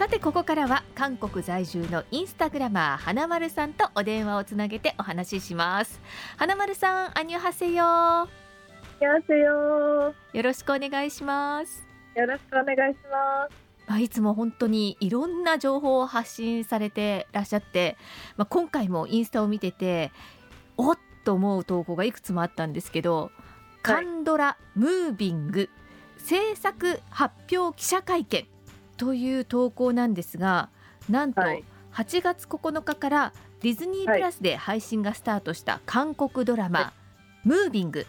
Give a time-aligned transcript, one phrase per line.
[0.00, 6.00] さてここからは韓国在住のインスタグラマー花丸さんとお電話をつなげてお話しします。
[6.38, 7.82] 花丸さんアニュハセヨ。
[10.32, 11.86] よろしくお願いします。
[12.16, 13.54] よろしくお願いします。
[13.88, 17.98] まあ、いつも本当にいろんな情報を発信されてらっしゃって、
[18.38, 20.12] まあ、今回もインスタを見てて
[20.78, 23.32] おっと思う投稿がいくつもあったんですけど
[23.84, 25.68] 「カンドラムービング
[26.16, 28.46] 制作発表記者会見」
[29.00, 30.68] という投稿なんですが
[31.08, 31.64] なんとはい。
[31.94, 33.32] 8月9日から
[33.62, 36.92] ディズニープラスで配信がスタートした韓国ドラマは
[37.42, 38.06] 「ムービング」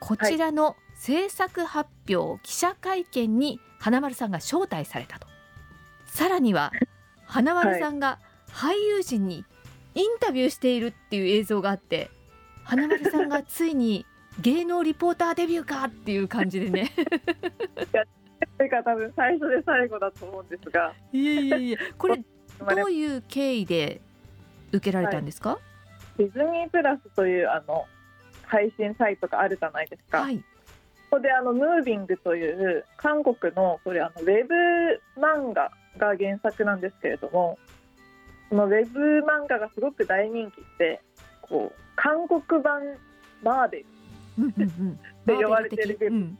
[0.00, 5.26] こちらの制作発表記者会見に花丸さんが招待されたと。
[6.06, 6.72] さらには
[7.24, 8.18] 花丸さんが
[8.50, 9.46] 俳優陣に
[9.94, 12.10] インタビューしているっていう映像があって
[12.64, 14.04] 花丸さんがついに
[14.40, 16.92] 芸能リポーターデビューかっていう感じでね。
[17.90, 18.04] そ
[18.62, 20.92] れが多分最初で最後だと思うんですが。
[21.12, 22.16] いやいやいや これ
[22.60, 24.00] まあどういう経緯で
[24.72, 25.58] 受けられたんですか？
[26.16, 27.84] ディズニープラスというあの
[28.46, 30.38] 配信サイトがあるじゃないですか、はい。
[30.38, 30.44] こ
[31.12, 34.54] こであのムービングという韓国のこれあのウェブ
[35.20, 37.58] 漫画が原作なんですけれども
[38.48, 41.00] そのウェブ漫画がすごく大人気で
[41.42, 42.82] こう韓国版
[43.42, 43.86] マーベル
[44.38, 44.98] うんうんうん。
[45.26, 46.12] て呼ばれてるマーベル的。
[46.12, 46.38] うん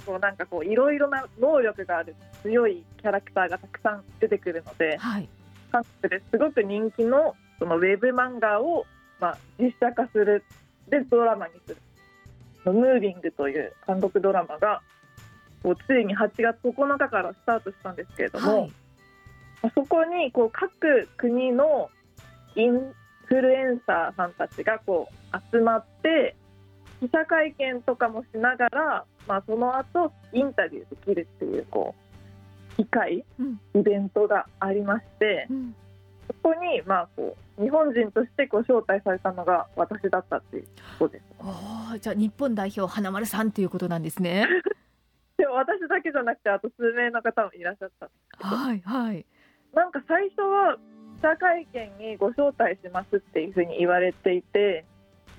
[0.00, 5.28] こうなんかこういろいろな能力がある強いキャラクターがたくさん出てくるのではい。
[5.72, 8.86] 韓国ですごく人気のそのウェブ漫画を、
[9.20, 10.44] まあ、実写化する
[10.88, 11.76] でドラマにする
[12.72, 14.82] 「ムービング」という韓国ドラマが
[15.62, 18.72] こうついに8月9日からスタートしたんですけれども、はい。
[19.62, 21.90] まあそこにこう各国の
[22.56, 22.92] イン
[23.26, 26.34] フルエンサーさんたちがこう集まって
[27.00, 31.94] 記者会見とかもしながら、まあ、その後インタビューできるっていうこ
[32.76, 33.60] う機会、うん。
[33.78, 35.74] イベントがありましてうん。
[36.26, 40.68] そこにまあこう日本人としてこう招待されたのが私だったっていう
[40.98, 41.24] ことです。
[42.00, 44.48] じゃあ日本代表花丸さんということなんですね。
[45.38, 49.26] でも私だけじゃなくてあと数名の方もいらっしゃったんですけどはいはい。
[49.74, 50.76] なんか最初は
[51.16, 51.66] 記者会
[51.98, 54.84] 見にご招待しますっていうふうに言われていて、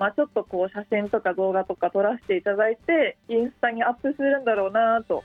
[0.02, 5.24] まあ、ちょっとこう写真とか動画とか撮らせていただいてインスタにアップするんだろうなと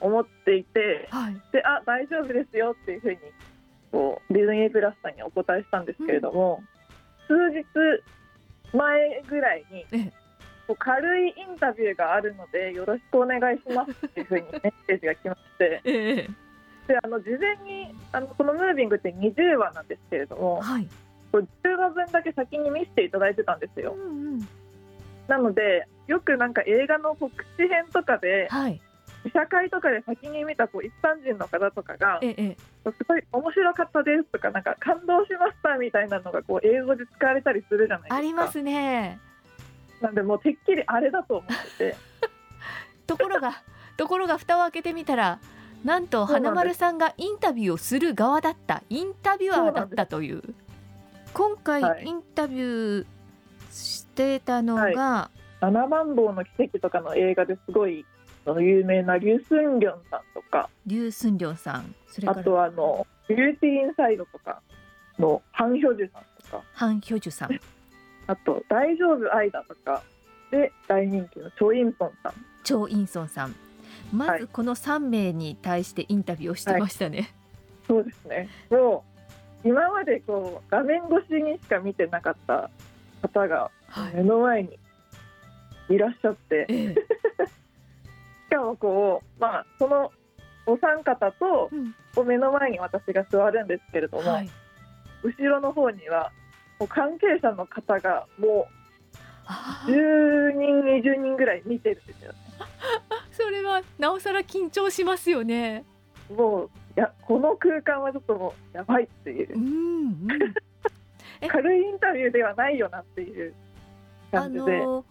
[0.00, 1.34] 思っていてはい。
[1.52, 3.16] であ大丈夫ですよっていうふうに
[3.92, 6.60] こうディズニープラスさんにお答えしたんですけれども、
[7.28, 7.64] 数日
[8.76, 10.12] 前ぐらいにええ。
[10.66, 15.80] こう軽いインタビューがあるのでよろしくお願いしますっていうふうにメッセージが来まして。
[15.84, 16.28] え え
[16.88, 20.88] であの事前にあのこのムービングって20話なんですけれどもはい
[21.30, 23.94] これ10話分だけ先に見せていただいてたんですよ。
[23.94, 24.48] うんうん。
[25.26, 28.80] なのでよくなんか映画の告知編とかではい。
[29.24, 32.34] 試写会とかで先に見たこう一般人の方とかがええ。
[32.38, 32.56] ええ
[32.90, 38.16] すごい面白かったですとかなんか感動しましたみたいなのがこう映像で使われたりするじゃないですか。
[38.16, 39.18] ありますね。
[40.00, 41.96] なんでもうてっきりあれだと思ってて。
[43.06, 43.62] ところが
[43.96, 45.40] ところが蓋を開けてみたら
[45.84, 48.82] なんと花丸さんがインタビューをする側だった。
[48.88, 50.42] インタビュアーだったという
[51.38, 52.04] 今回、はい。
[52.04, 53.06] インタビュー
[53.70, 58.04] してたのが、7番坊の奇跡とかの映画ですごい
[58.44, 60.68] 有名なリュウ・スンリョンさんとか。
[60.84, 61.94] リュウ・スンリョンさん
[62.26, 64.60] あとはあのビューティーインサイドとか
[65.16, 66.62] のハン・ヒョジュさんとか。
[66.72, 67.60] ハン・ヒョジュさん。
[68.26, 70.02] あと大丈夫アイダとか。
[70.50, 72.32] で大人気のチョ・インソンさん。
[72.64, 73.54] チョウ・インソンさん。
[74.12, 74.40] まはい。
[74.40, 77.32] ずこの3名に対してインタビューをしてましたね、
[77.86, 78.48] そうですね。
[78.70, 79.17] もう
[79.64, 82.70] 今までこう画面越しにしか見てなかった
[83.22, 84.16] 方がはい。
[84.16, 84.78] 目の前に
[85.88, 86.94] いらっしゃって、ええ。
[88.50, 90.12] しかもこうまあその
[90.66, 91.70] お三方と
[92.16, 94.50] う目の前に私が座るんですけれども、はい、
[95.22, 96.30] 後ろの方には
[96.78, 99.94] もう関係者の方がもうあー。
[99.94, 102.38] 10人20人ぐらい見てるんですよね。
[103.32, 105.84] それはなおさら緊張しますよね。
[106.30, 109.54] もういやこの空間はちょっともうやばいっていう。
[109.54, 110.28] うんうん。
[111.40, 111.46] え？
[111.48, 113.54] 軽いインタビューではないよなっていう
[114.32, 115.04] あ感じで、の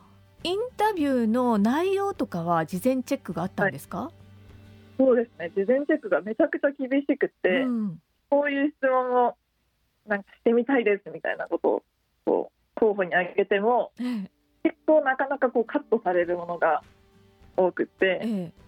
[0.44, 4.12] インタビューの内容とかは事前チェックがあったんですか、
[4.98, 5.50] そうですね。
[5.56, 9.36] 事前チェックがめちゃくちゃ厳しくて、うん、こういう質問を
[10.06, 11.84] なんかしてみたいですみたいなことを
[12.25, 14.31] こう候補に挙げてもええ。
[14.63, 16.84] 結構なかなかこうカットされるものが
[17.56, 18.19] 多くて。
[18.22, 18.66] ええ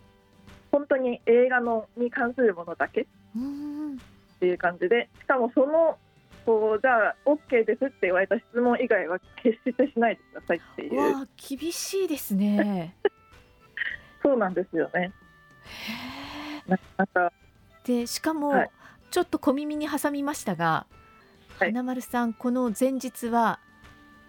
[0.71, 3.06] 本当に映画のに関するものだけっ
[3.36, 3.98] うん。
[4.39, 5.98] ていう感じでしかもその
[6.45, 11.27] こうじゃあ OK ですって言われた質問以外は決してしないでくださいっていう。
[11.36, 12.95] 厳しいですね。
[14.24, 15.12] そうなんですよね。
[16.68, 17.31] へなか
[17.83, 18.71] でしかも、はい。
[19.12, 20.86] ちょっと小耳に挟みましたが、
[21.57, 21.69] はい。
[21.71, 23.60] 花丸さんこの前日は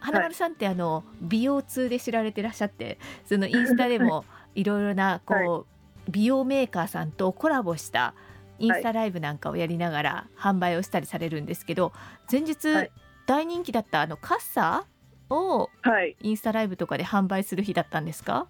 [0.01, 4.65] 花丸さんってあの、美容通で知られてらっしゃってそのインスタでもい。
[4.65, 5.80] ろいろなこう、
[6.11, 8.15] 美容メーカーさんとコラボした
[8.59, 11.93] インスタライブなんかをやりながら販売をしたりされるんですけど
[12.31, 12.91] 前日、はい。
[13.27, 14.85] 大人気だったあのカッサ
[15.29, 16.17] をはい。
[16.21, 18.49] インスタライブとかで販売する日だったんですか？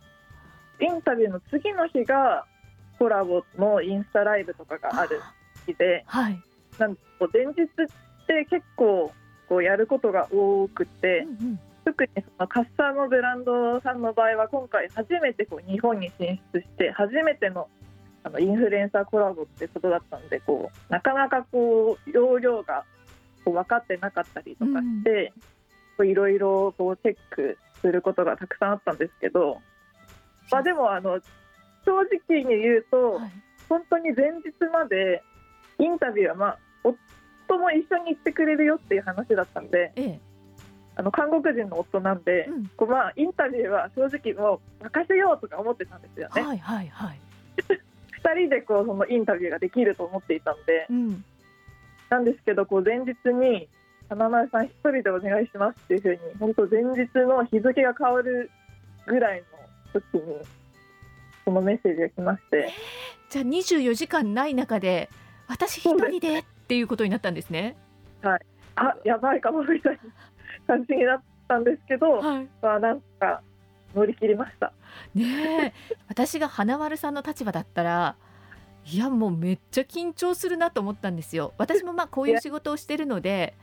[0.80, 2.46] インタビューの次の日が
[2.98, 5.20] コラボのインスタライブとかがある
[5.66, 6.02] 日で。
[6.06, 6.42] はい、
[6.78, 7.02] なんか
[7.32, 7.64] 前日っ
[8.26, 9.12] て結構
[9.48, 11.26] こうやることが多くて。
[11.40, 11.60] うんうん
[11.90, 17.68] 特にそのカッサーのブランドさんの場合は今回初めてこう日本に進出して初めての
[18.22, 22.84] あのインフルエンサーコラボってことだったんでこうなかなかこう容量が
[23.44, 25.32] こう分かってなかったりとかして
[25.96, 29.58] こういろいろこうチェックすることがたくさんあったんですけど、
[30.52, 31.18] まあ、でもあの
[31.86, 33.30] 正直に言うと、はい。
[33.70, 35.22] 本当に前日まで
[35.78, 40.20] インタビューは、まあ、夫も一緒に行ってくれるよっていう話だったんでええ
[41.00, 46.42] あの韓国人の夫なんで、うんこうまあ、インタビューは正直もう任せようとか思ってたんですよね。
[46.42, 47.20] はいはいはい。
[48.22, 51.24] 2人でこうそのインタビューができると思っていたんでうん。
[52.10, 53.66] なんですけどこう前日に
[54.10, 58.50] 花丸さん一人でお願いしますっていうふうに本当前日の日付が変わる
[59.06, 59.42] ぐらい
[59.94, 60.34] の時に
[61.46, 62.70] そのメッセージが来まして
[63.30, 65.08] じゃあ24時間ない中で
[65.48, 67.76] 私一人でっていうことになったんですね。
[68.76, 70.00] あやばいかもみたいな
[70.70, 72.48] 感じになったんですけど、はい。
[72.62, 73.42] まあ、なんか
[73.94, 74.72] 乗り切りました。
[75.14, 75.24] ね
[75.66, 75.72] え、
[76.08, 78.16] 私が花丸さんの立場だったら。
[78.86, 81.52] いやもうめっちゃ緊張するなと思ったんですよ。
[81.58, 83.54] 私もまあこういう仕事をしてるので、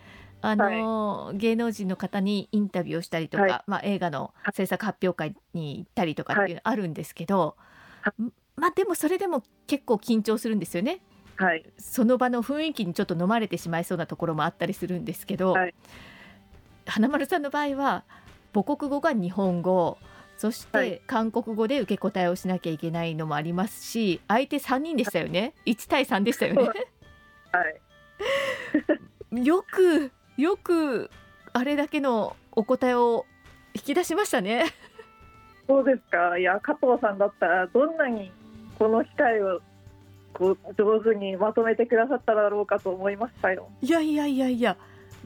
[0.42, 7.56] あの、芸能人の方にインタビューをしたりとか、はいまあ映画の制作発表会に行ったりとかっていうのあるんですけど、
[8.04, 8.13] は
[8.56, 11.01] まあでもそれでも結構緊張するんですよね。
[11.38, 15.74] はい、その場の雰囲気にちょっと飲まれてしまいそうなところもあったりするんですけど、はい
[16.88, 18.04] 花丸さんの場合は
[18.54, 19.98] 母国語が日本語
[20.38, 20.92] そしはい。
[20.92, 25.54] て韓国語で受け答えをしなきゃいけないのもありますし相手3人でしたよね。
[25.66, 26.62] 1対3でしたよね。
[26.63, 26.74] は
[29.34, 31.10] い、 よくよく
[31.54, 33.25] あれだけのお答えを
[33.74, 34.66] 引き出しましたね。
[35.68, 36.38] そうですか。
[36.38, 38.31] いや加藤さんだったらどんなに
[38.78, 39.60] この機会を
[40.33, 43.69] こう上手にまとめてくださっただろうかと思いましたよ。
[43.81, 44.78] いやいやいやいや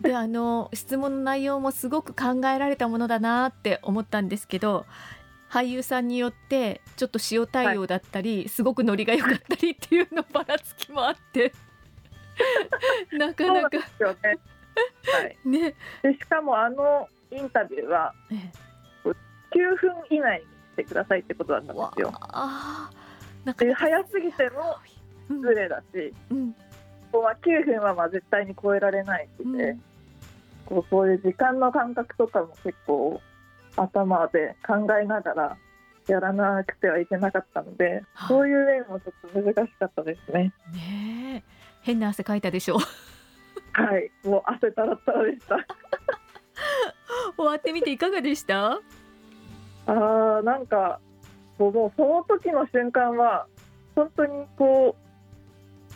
[0.01, 4.85] であの質問の内容もすごく考えられたものだなって思ったんですけど
[5.51, 11.51] 俳優さんによってちょっと塩対応だったり、すごくノリが良かったりっていうのばらつきもあって
[13.11, 13.77] なかなか。
[13.77, 13.83] ね。
[13.99, 15.37] はい。
[15.43, 15.75] ね。
[16.01, 18.53] でしかもあのインタビューはね
[19.03, 22.11] 9分以内にしてくださいってことだったんですよ。
[23.43, 24.77] なかでなか早すぎても
[25.29, 25.41] うん。
[25.41, 26.53] 失礼だし、うん。
[26.53, 26.59] こ
[27.11, 29.83] こは9分はまあ絶対に超えられないしで、うん
[30.71, 33.19] こうそういう時間の感覚とかも結構
[33.75, 35.57] 頭で考えながら
[36.07, 38.27] やらなくてはいけなかったので、はい。
[38.29, 40.53] そういう面もちょっと難しかったですね。
[40.73, 41.51] ねえ。
[41.81, 42.77] 変な汗かいたでしょ。
[42.77, 45.57] はい、もう汗たらったらでした。
[47.35, 48.71] 終わってみていかがでした？
[48.73, 51.01] あーなんか
[51.57, 53.47] こうもうその時の瞬間は
[53.95, 54.95] 本当にこ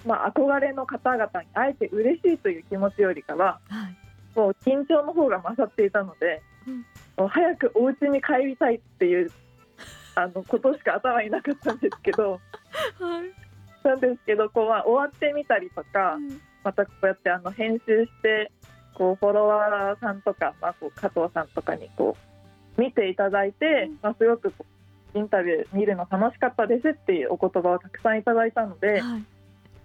[0.06, 4.05] う、まあ、憧れの方々に会えて嬉しいという気持ちよりかははい
[4.36, 6.86] もう緊張の方が勝っていたので、うん。
[7.18, 9.32] もう早くお家に帰りたいっていう
[10.16, 12.38] あのことしか頭になかったんですけどは
[13.24, 13.88] い。
[13.88, 16.42] なんですけどこう、まあ、終わってみたりとかうん。
[16.64, 18.52] またこうやってあの編集して
[18.96, 22.18] こうフォロワーさんとか、まあ、こう加藤さんとかにこ
[22.78, 24.00] う見ていただいて、うん。
[24.02, 24.66] まあ、すごくこ
[25.14, 29.24] うインタビュー見るの楽しかったですっていうお言葉をたくさんいただいたので、はい。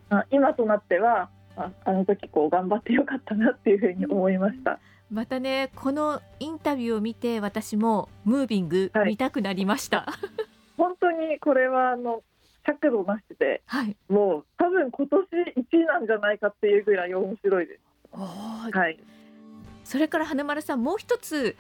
[0.09, 1.28] まあ、今となっては
[1.61, 4.79] ああの時こう頑張ってよかったなっていうふうに思いました。
[5.11, 10.07] またねこのインタビューを見て私もムービングはい見たくなりました。
[10.76, 12.23] 本当にこれはあの
[12.67, 13.97] 尺度なしではい。
[14.09, 15.19] もう多分今年
[15.57, 17.81] 1位なんじゃないかっていうぐらい面白いです。
[18.12, 18.99] はい、
[19.85, 21.57] それから花丸さんもう一つ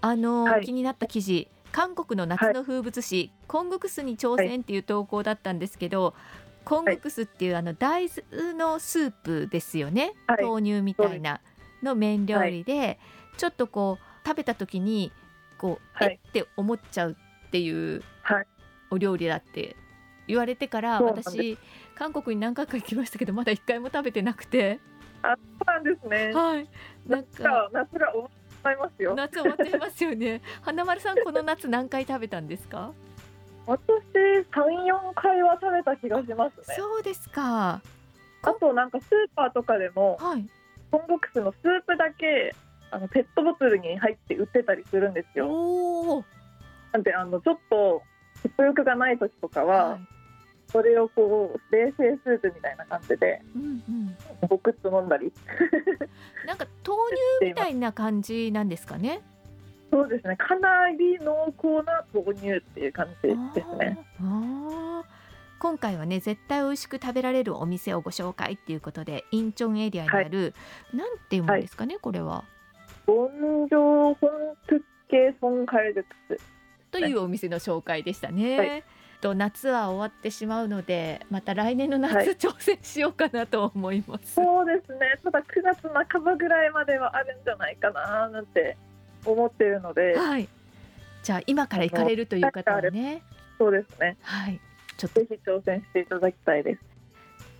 [0.00, 6.14] あの、はい気になった記事韓国の夏の風物詩、コングクスに挑戦っていう投稿だったんですけど、
[6.64, 10.44] コングクスっていうあの大豆のスープですよね、はい。
[10.44, 11.40] 豆乳みたいな
[11.82, 12.98] の麺料理で、
[13.36, 15.12] ちょっとこう食べた時に
[15.58, 16.20] こう、はい。
[16.24, 16.28] え？
[16.28, 17.16] って思っちゃう
[17.46, 18.46] っていうはい。
[18.90, 19.74] お料理だって
[20.28, 21.58] 言われてから私
[21.94, 24.80] 韓国に何回か行きましたけどまだ一回も食べてなくて、
[25.22, 26.32] あそうなんですね。
[26.32, 26.68] はい、
[27.06, 29.14] なん夏が夏が終わってしまいますよ。
[29.14, 30.42] 夏終わってますよね。
[30.60, 32.92] 花丸さんこの夏何回食べたんですか？
[33.66, 33.90] 私
[34.52, 36.76] 三四回は食べた気がしますね。
[36.76, 37.80] そうですか。
[38.42, 40.46] あとなんかスーパーとかでもはい。
[40.90, 42.54] コンボックスのスープだけ
[42.90, 46.24] あのペットボトルに入って売ってたりするんですよ。
[46.92, 48.02] なんであのちょっと
[48.42, 50.00] 食欲がない時とかは、はい。
[50.68, 54.16] それをこう冷製スープみたいな感じでうんうん。
[54.48, 55.30] ごくっと飲んだり
[56.46, 56.98] なんか豆
[57.40, 59.20] 乳みたいな感じなんですかね。
[59.92, 60.36] そうですね。
[60.36, 63.98] かなり濃厚な豆乳っていう感じですね。
[65.58, 70.54] 今回はね絶対美味しく食べられるお店をご紹介っていうことでインチョンエリアにある、
[70.92, 72.44] なんて読むんですかね、これは。
[73.06, 74.16] ボンジョーホン
[74.66, 76.40] トゥッケソンカルルクス
[76.90, 78.58] というお店の紹介でしたね。
[78.58, 78.84] はい。
[79.20, 82.28] と夏は終わってしまうのでまた来年の夏、はい。
[82.30, 84.34] 挑戦しようかなと思います。
[84.34, 85.14] そうですね。
[85.22, 88.76] ただ9月半ばぐらいまではあるんじゃないかななんて
[89.24, 90.48] 思ってるのではい。
[91.22, 93.22] じゃあ今から行かれるという方はね、
[93.56, 94.60] そうですねはい。
[94.96, 96.80] ちょっとぜひ挑戦していただきたいです。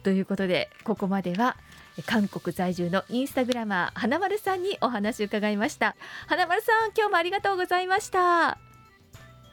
[0.02, 1.56] ということでここまでは
[2.06, 5.94] 韓国在住のインスタグラマー花丸さんにお話を伺いました
[6.26, 8.58] 花丸さん今日もありがとうございましたあ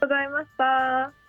[0.00, 1.19] とうございました。